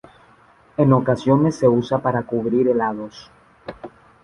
En 0.77 0.93
ocasiones 0.93 1.57
se 1.57 1.67
usa 1.69 1.99
para 1.99 2.23
cubrir 2.23 2.67
helados. 2.67 3.29